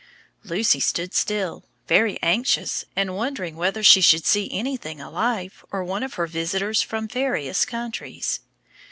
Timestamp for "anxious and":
2.23-3.15